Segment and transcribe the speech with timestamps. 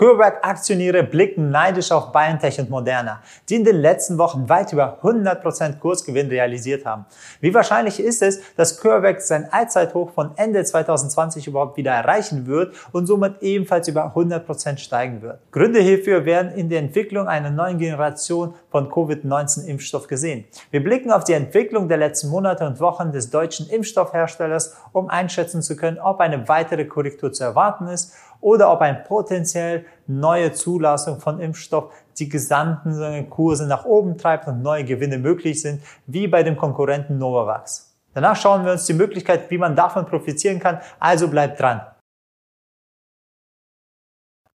[0.00, 5.78] CureVac-Aktionäre blicken neidisch auf BioNTech und Moderna, die in den letzten Wochen weit über 100%
[5.78, 7.04] Kursgewinn realisiert haben.
[7.42, 12.74] Wie wahrscheinlich ist es, dass CureVac sein Allzeithoch von Ende 2020 überhaupt wieder erreichen wird
[12.92, 15.38] und somit ebenfalls über 100% steigen wird?
[15.52, 20.46] Gründe hierfür werden in der Entwicklung einer neuen Generation von Covid-19-Impfstoff gesehen.
[20.70, 25.60] Wir blicken auf die Entwicklung der letzten Monate und Wochen des deutschen Impfstoffherstellers, um einschätzen
[25.60, 31.20] zu können, ob eine weitere Korrektur zu erwarten ist oder ob ein potenziell neue Zulassung
[31.20, 36.42] von Impfstoff die gesamten Kurse nach oben treibt und neue Gewinne möglich sind, wie bei
[36.42, 37.96] dem Konkurrenten Novavax.
[38.14, 41.82] Danach schauen wir uns die Möglichkeit, wie man davon profitieren kann, also bleibt dran.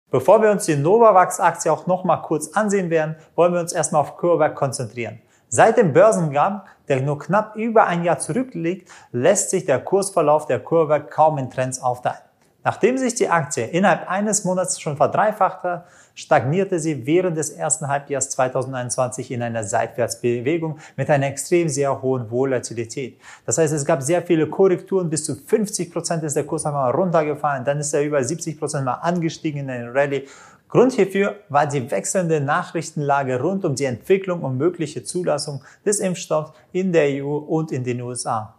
[0.09, 4.17] Bevor wir uns die Novavax-Aktie auch nochmal kurz ansehen werden, wollen wir uns erstmal auf
[4.17, 5.19] CureVac konzentrieren.
[5.49, 10.59] Seit dem Börsengang, der nur knapp über ein Jahr zurückliegt, lässt sich der Kursverlauf der
[10.59, 12.21] CureVac kaum in Trends aufteilen.
[12.63, 15.83] Nachdem sich die Aktie innerhalb eines Monats schon verdreifachte,
[16.15, 22.31] stagnierte sie während des ersten Halbjahres 2021 in einer Seitwärtsbewegung mit einer extrem sehr hohen
[22.31, 23.19] Volatilität.
[23.45, 26.91] Das heißt, es gab sehr viele Korrekturen, bis zu 50 Prozent ist der Kurs einmal
[26.91, 30.27] runtergefallen, dann ist er über 70 Prozent mal angestiegen in eine Rallye.
[30.69, 36.53] Grund hierfür war die wechselnde Nachrichtenlage rund um die Entwicklung und mögliche Zulassung des Impfstoffs
[36.71, 38.55] in der EU und in den USA.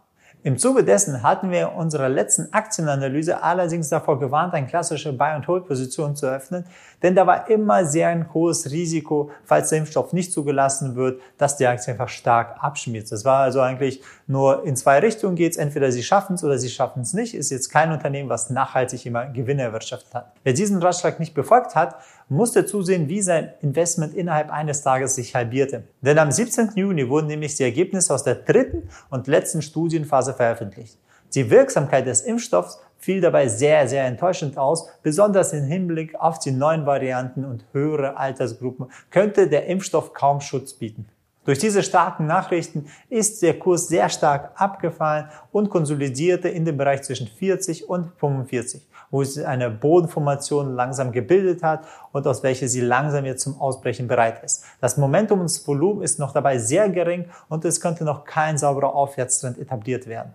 [0.46, 6.16] Im Zuge dessen hatten wir in unserer letzten Aktienanalyse allerdings davor gewarnt, eine klassische Buy-and-Hold-Position
[6.16, 6.66] zu öffnen,
[7.02, 11.56] denn da war immer sehr ein hohes Risiko, falls der Impfstoff nicht zugelassen wird, dass
[11.56, 13.10] die Aktie einfach stark abschmiert.
[13.10, 15.56] Das war also eigentlich nur in zwei Richtungen geht's.
[15.56, 17.34] Entweder sie schaffen es oder sie schaffen es nicht.
[17.34, 20.32] Ist jetzt kein Unternehmen, was nachhaltig immer Gewinne erwirtschaftet hat.
[20.42, 21.96] Wer diesen Ratschlag nicht befolgt hat,
[22.28, 25.84] musste zusehen, wie sein Investment innerhalb eines Tages sich halbierte.
[26.00, 26.70] Denn am 17.
[26.74, 30.98] Juni wurden nämlich die Ergebnisse aus der dritten und letzten Studienphase veröffentlicht.
[31.34, 34.88] Die Wirksamkeit des Impfstoffs fiel dabei sehr, sehr enttäuschend aus.
[35.02, 40.72] Besonders im Hinblick auf die neuen Varianten und höhere Altersgruppen könnte der Impfstoff kaum Schutz
[40.72, 41.06] bieten.
[41.44, 47.02] Durch diese starken Nachrichten ist der Kurs sehr stark abgefallen und konsolidierte in dem Bereich
[47.02, 52.80] zwischen 40 und 45, wo sich eine Bodenformation langsam gebildet hat und aus welcher sie
[52.80, 54.64] langsam jetzt zum Ausbrechen bereit ist.
[54.80, 58.56] Das Momentum und das Volumen ist noch dabei sehr gering und es könnte noch kein
[58.56, 60.32] sauberer Aufwärtstrend etabliert werden.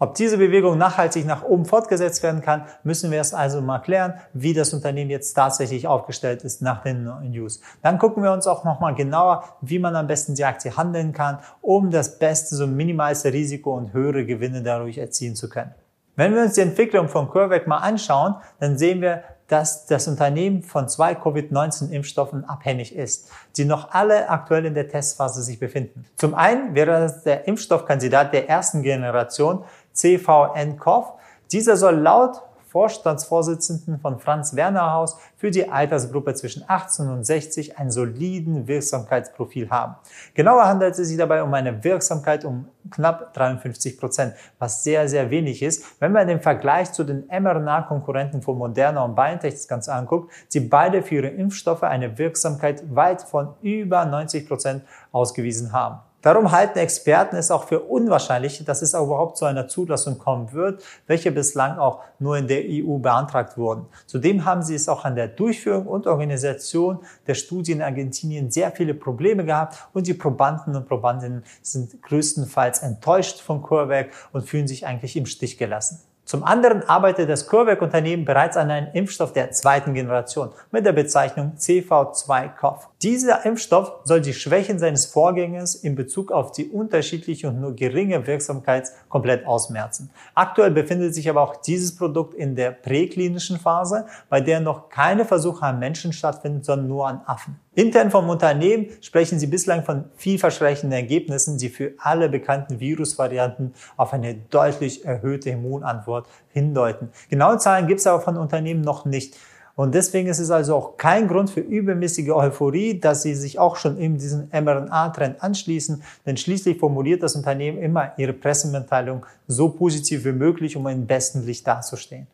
[0.00, 4.14] Ob diese Bewegung nachhaltig nach oben fortgesetzt werden kann, müssen wir erst also mal klären,
[4.32, 7.60] wie das Unternehmen jetzt tatsächlich aufgestellt ist nach den News.
[7.82, 11.38] Dann gucken wir uns auch nochmal genauer, wie man am besten die Aktie handeln kann,
[11.62, 15.74] um das beste, so minimalste Risiko und höhere Gewinne dadurch erzielen zu können.
[16.14, 20.62] Wenn wir uns die Entwicklung von CureVac mal anschauen, dann sehen wir, dass das Unternehmen
[20.62, 26.04] von zwei Covid-19-Impfstoffen abhängig ist, die noch alle aktuell in der Testphase sich befinden.
[26.16, 31.14] Zum einen wäre das der Impfstoffkandidat der ersten Generation, CVN-CoV.
[31.50, 37.78] Dieser soll laut Vorstandsvorsitzenden von Franz Werner Haus für die Altersgruppe zwischen 18 und 60
[37.78, 39.96] einen soliden Wirksamkeitsprofil haben.
[40.34, 45.30] Genauer handelt es sich dabei um eine Wirksamkeit um knapp 53 Prozent, was sehr, sehr
[45.30, 46.00] wenig ist.
[46.00, 50.60] Wenn man den Vergleich zu den mRNA-Konkurrenten von Moderna und BioNTech das Ganze anguckt, die
[50.60, 56.00] beide für ihre Impfstoffe eine Wirksamkeit weit von über 90 Prozent ausgewiesen haben.
[56.20, 60.82] Darum halten Experten es auch für unwahrscheinlich, dass es überhaupt zu einer Zulassung kommen wird,
[61.06, 63.86] welche bislang auch nur in der EU beantragt wurden.
[64.06, 68.72] Zudem haben sie es auch an der Durchführung und Organisation der Studien in Argentinien sehr
[68.72, 74.66] viele Probleme gehabt und die Probanden und Probandinnen sind größtenteils enttäuscht von CureVac und fühlen
[74.66, 76.00] sich eigentlich im Stich gelassen.
[76.28, 81.54] Zum anderen arbeitet das CureVac-Unternehmen bereits an einem Impfstoff der zweiten Generation mit der Bezeichnung
[81.56, 82.88] CV2-CoV.
[83.02, 88.26] Dieser Impfstoff soll die Schwächen seines Vorgängers in Bezug auf die unterschiedliche und nur geringe
[88.26, 90.10] Wirksamkeit komplett ausmerzen.
[90.34, 95.24] Aktuell befindet sich aber auch dieses Produkt in der präklinischen Phase, bei der noch keine
[95.24, 97.60] Versuche an Menschen stattfinden, sondern nur an Affen.
[97.76, 104.12] Intern vom Unternehmen sprechen sie bislang von vielversprechenden Ergebnissen, die für alle bekannten Virusvarianten auf
[104.12, 107.10] eine deutlich erhöhte Immunantwort hindeuten.
[107.30, 109.36] Genaue Zahlen gibt es aber von Unternehmen noch nicht.
[109.78, 113.76] Und deswegen ist es also auch kein Grund für übermäßige Euphorie, dass sie sich auch
[113.76, 120.24] schon in diesen mRNA-Trend anschließen, denn schließlich formuliert das Unternehmen immer ihre Pressemitteilung so positiv
[120.24, 122.26] wie möglich, um im besten Licht dazustehen.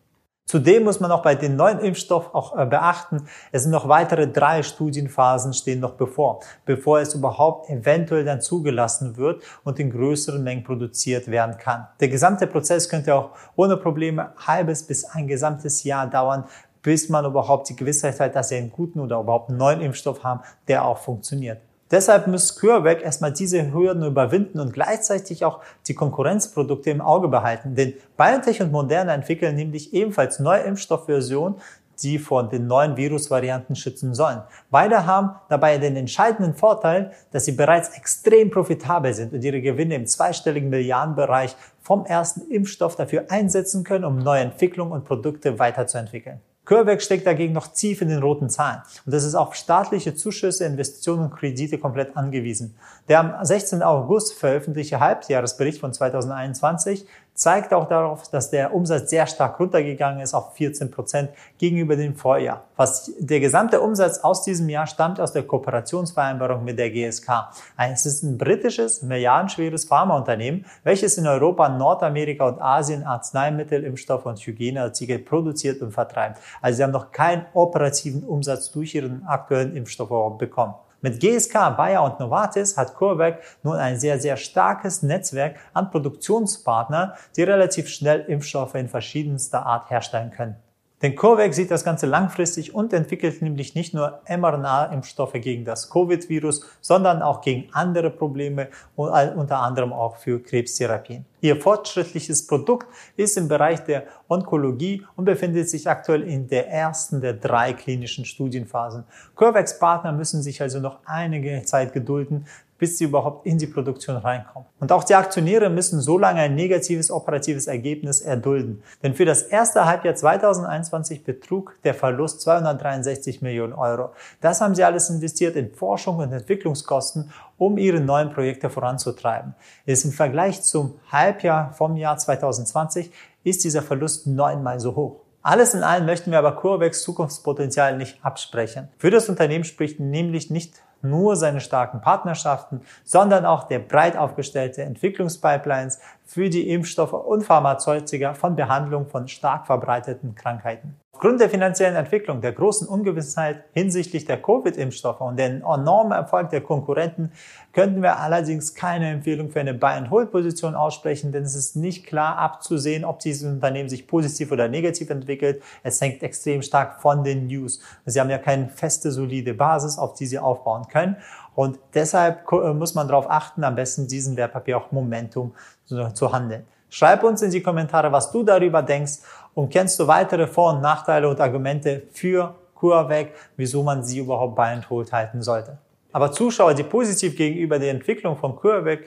[0.46, 4.26] Zudem muss man auch bei den neuen Impfstoff auch äh, beachten, es sind noch weitere
[4.26, 10.43] drei Studienphasen stehen noch bevor, bevor es überhaupt eventuell dann zugelassen wird und in größeren
[10.43, 11.88] Mengen produziert werden kann.
[12.00, 16.44] Der gesamte Prozess könnte auch ohne Probleme halbes bis ein gesamtes Jahr dauern,
[16.84, 20.22] bis man überhaupt die Gewissheit hat, dass sie einen guten oder überhaupt einen neuen Impfstoff
[20.22, 21.60] haben, der auch funktioniert.
[21.90, 27.75] Deshalb muss CureVac erstmal diese Hürden überwinden und gleichzeitig auch die Konkurrenzprodukte im Auge behalten.
[27.75, 31.60] Denn BioNTech und Moderna entwickeln nämlich ebenfalls neue Impfstoffversionen,
[32.02, 34.42] die vor den neuen Virusvarianten schützen sollen.
[34.70, 39.94] Beide haben dabei den entscheidenden Vorteil, dass sie bereits extrem profitabel sind und ihre Gewinne
[39.94, 46.40] im zweistelligen Milliardenbereich vom ersten Impfstoff dafür einsetzen können, um neue Entwicklungen und Produkte weiterzuentwickeln.
[46.64, 50.64] CureVac steckt dagegen noch tief in den roten Zahlen und das ist auf staatliche Zuschüsse,
[50.64, 52.75] Investitionen und Kredite komplett angewiesen.
[53.08, 53.82] Der am 16.
[53.82, 60.34] August veröffentlichte Halbjahresbericht von 2021 zeigt auch darauf, dass der Umsatz sehr stark runtergegangen ist
[60.34, 62.64] auf 14 Prozent gegenüber dem Vorjahr.
[62.76, 67.50] Fast der gesamte Umsatz aus diesem Jahr stammt aus der Kooperationsvereinbarung mit der GSK.
[67.76, 74.38] Es ist ein britisches, milliardenschweres Pharmaunternehmen, welches in Europa, Nordamerika und Asien Arzneimittel, Impfstoffe und
[74.38, 76.38] Hygieneartikel produziert und vertreibt.
[76.62, 80.75] Also sie haben noch keinen operativen Umsatz durch ihren aktuellen Impfstoff bekommen.
[81.05, 87.12] Mit GSK, Bayer und Novartis hat CureVac nun ein sehr, sehr starkes Netzwerk an Produktionspartnern,
[87.37, 90.56] die relativ schnell Impfstoffe in verschiedenster Art herstellen können.
[91.05, 96.65] Denn CureVac sieht das Ganze langfristig und entwickelt nämlich nicht nur mRNA-Impfstoffe gegen das Covid-Virus,
[96.81, 101.27] sondern auch gegen andere Probleme und unter anderem auch für Krebstherapien.
[101.43, 102.87] Ihr fortschrittliches Produkt
[103.19, 108.25] ist im Bereich der Onkologie und befindet sich aktuell in der ersten der drei klinischen
[108.25, 109.05] Studienphasen.
[109.37, 112.47] CureVacs Partner müssen sich also noch einige Zeit gedulden,
[112.84, 114.69] bis sie überhaupt in die Produktion reinkommen.
[114.78, 118.82] Und auch die Aktionäre müssen so lange ein negatives operatives Ergebnis erdulden.
[119.02, 124.10] Denn für das erste Halbjahr 2021 betrug der Verlust 263 Millionen Euro.
[124.42, 129.54] Das haben sie alles investiert in Forschung und Entwicklungskosten, um ihre neuen Projekte voranzutreiben.
[129.86, 133.10] Ist im Vergleich zum Halbjahr vom Jahr 2020
[133.44, 135.20] ist dieser Verlust neunmal so hoch.
[135.40, 138.88] Alles in allem möchten wir aber CureVacs Zukunftspotenzial nicht absprechen.
[138.98, 144.83] Für das Unternehmen spricht nämlich nicht nur seine starken Partnerschaften, sondern auch der breit aufgestellte
[144.83, 150.97] Entwicklungspipelines für die Impfstoffe und Pharmazeutika von Behandlung von stark verbreiteten Krankheiten.
[151.14, 156.61] Aufgrund der finanziellen Entwicklung, der großen Ungewissheit hinsichtlich der Covid-Impfstoffe und den enormen Erfolg der
[156.61, 157.31] Konkurrenten
[157.72, 163.05] könnten wir allerdings keine Empfehlung für eine Buy-and-Hold-Position aussprechen, denn es ist nicht klar abzusehen,
[163.05, 165.62] ob dieses Unternehmen sich positiv oder negativ entwickelt.
[165.84, 167.81] Es hängt extrem stark von den News.
[168.05, 171.17] Sie haben ja keine feste, solide Basis, auf die Sie aufbauen können.
[171.55, 175.55] Und deshalb muss man darauf achten, am besten diesen Wertpapier auch Momentum
[175.87, 176.64] zu handeln.
[176.94, 179.14] Schreib uns in die Kommentare, was du darüber denkst
[179.55, 184.55] und kennst du weitere Vor- und Nachteile und Argumente für CureVac, wieso man sie überhaupt
[184.55, 185.76] bei and hold halten sollte.
[186.12, 189.00] Aber Zuschauer, die positiv gegenüber der Entwicklung von CureVac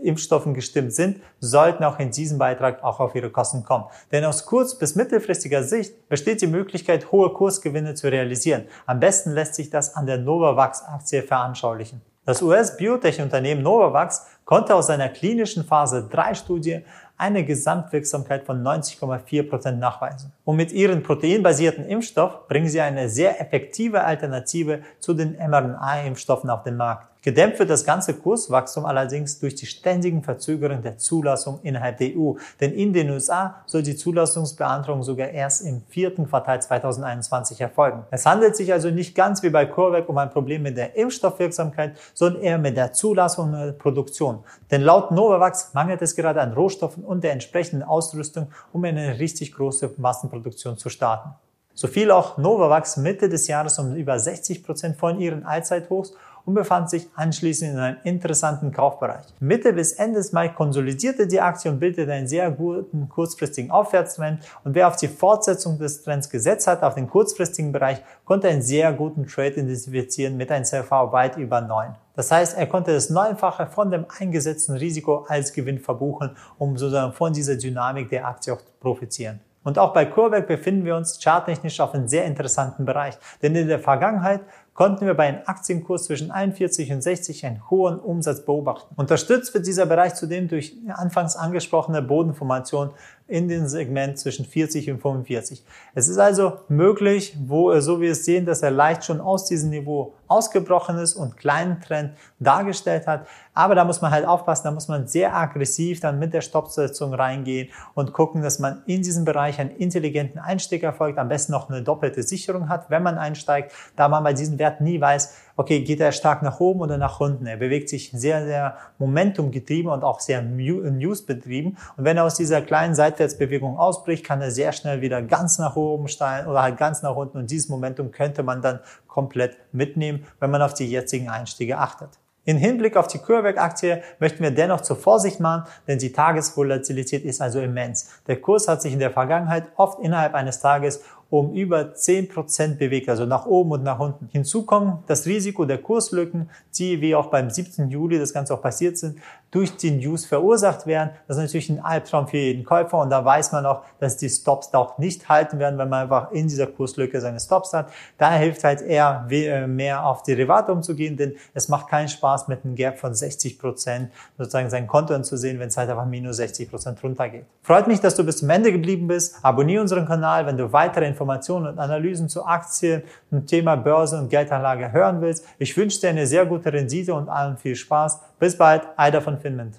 [0.00, 3.86] Impfstoffen gestimmt sind, sollten auch in diesem Beitrag auch auf ihre Kosten kommen.
[4.12, 8.68] Denn aus kurz- bis mittelfristiger Sicht besteht die Möglichkeit, hohe Kursgewinne zu realisieren.
[8.86, 12.02] Am besten lässt sich das an der Novavax-Aktie veranschaulichen.
[12.24, 16.84] Das US-Biotech-Unternehmen Novavax konnte aus seiner klinischen Phase 3 Studie
[17.16, 20.32] eine Gesamtwirksamkeit von 90,4 Prozent nachweisen.
[20.44, 26.64] Und mit ihrem proteinbasierten Impfstoff bringen sie eine sehr effektive Alternative zu den mRNA-Impfstoffen auf
[26.64, 27.12] den Markt.
[27.24, 32.32] Gedämpft wird das ganze Kurswachstum allerdings durch die ständigen Verzögerungen der Zulassung innerhalb der EU.
[32.60, 38.02] Denn in den USA soll die Zulassungsbeantragung sogar erst im vierten Quartal 2021 erfolgen.
[38.10, 41.96] Es handelt sich also nicht ganz wie bei CureVac um ein Problem mit der Impfstoffwirksamkeit,
[42.12, 44.40] sondern eher mit der Zulassung und der Produktion.
[44.72, 49.54] Denn laut Novavax mangelt es gerade an Rohstoffen und der entsprechenden Ausrüstung, um eine richtig
[49.54, 49.90] große
[50.32, 51.30] Massenproduktion zu starten.
[51.74, 56.12] So fiel auch Novavax Mitte des Jahres um über 60 Prozent von ihren Allzeithochs
[56.44, 59.24] und befand sich anschließend in einem interessanten Kaufbereich.
[59.38, 64.42] Mitte bis Ende des Mai konsolidierte die Aktie und bildete einen sehr guten kurzfristigen Aufwärtstrend
[64.64, 68.62] und wer auf die Fortsetzung des Trends gesetzt hat, auf den kurzfristigen Bereich, konnte einen
[68.62, 71.94] sehr guten Trade identifizieren mit einem CRV weit über 9.
[72.16, 77.14] Das heißt, er konnte das Neunfache von dem eingesetzten Risiko als Gewinn verbuchen, um sozusagen
[77.14, 79.40] von dieser Dynamik der Aktie auch zu profitieren.
[79.64, 83.16] Und auch bei CureVac befinden wir uns charttechnisch auf einem sehr interessanten Bereich.
[83.42, 84.40] Denn in der Vergangenheit
[84.74, 88.94] konnten wir bei einem Aktienkurs zwischen 41 und 60 einen hohen Umsatz beobachten.
[88.96, 92.90] Unterstützt wird dieser Bereich zudem durch anfangs angesprochene Bodenformation
[93.32, 95.64] in dem Segment zwischen 40 und 45.
[95.94, 99.46] Es ist also möglich, wo, so wie wir es sehen, dass er leicht schon aus
[99.46, 103.26] diesem Niveau ausgebrochen ist und kleinen Trend dargestellt hat.
[103.54, 107.14] Aber da muss man halt aufpassen, da muss man sehr aggressiv dann mit der Stoppsetzung
[107.14, 111.70] reingehen und gucken, dass man in diesem Bereich einen intelligenten Einstieg erfolgt, am besten noch
[111.70, 115.82] eine doppelte Sicherung hat, wenn man einsteigt, da man bei diesem Wert nie weiß, okay,
[115.82, 117.46] geht er stark nach oben oder nach unten.
[117.46, 121.76] Er bewegt sich sehr, sehr momentumgetrieben und auch sehr newsbetrieben.
[121.96, 125.74] Und wenn er aus dieser kleinen Seitwärtsbewegung ausbricht, kann er sehr schnell wieder ganz nach
[125.74, 127.38] oben steigen oder halt ganz nach unten.
[127.38, 128.78] Und dieses Momentum könnte man dann
[129.08, 132.10] komplett mitnehmen, wenn man auf die jetzigen Einstiege achtet.
[132.44, 137.40] In Hinblick auf die CureVac-Aktie möchten wir dennoch zur Vorsicht mahnen, denn die Tagesvolatilität ist
[137.40, 138.10] also immens.
[138.26, 143.08] Der Kurs hat sich in der Vergangenheit oft innerhalb eines Tages um über 10% bewegt,
[143.08, 144.28] also nach oben und nach unten.
[144.30, 147.88] Hinzu kommt das Risiko der Kurslücken, die wie auch beim 17.
[147.88, 149.16] Juli das Ganze auch passiert sind,
[149.50, 151.10] durch die News verursacht werden.
[151.26, 154.28] Das ist natürlich ein Albtraum für jeden Käufer und da weiß man auch, dass die
[154.28, 157.90] Stops auch nicht halten werden, wenn man einfach in dieser Kurslücke seine Stops hat.
[158.18, 162.62] Daher hilft halt eher äh, mehr auf Derivate umzugehen, denn es macht keinen Spaß mit
[162.62, 166.68] einem Gap von 60 Prozent sozusagen sein Konto anzusehen, wenn es halt einfach minus 60
[166.70, 167.46] Prozent runtergeht.
[167.62, 169.36] Freut mich, dass du bis zum Ende geblieben bist.
[169.42, 171.21] Abonniere unseren Kanal, wenn du weitere Informationen
[171.66, 175.46] und Analysen zu Aktien und Thema Börse und Geldanlage hören willst.
[175.58, 178.20] Ich wünsche dir eine sehr gute Rendite und allen viel Spaß.
[178.38, 179.76] Bis bald, Eider von Finland.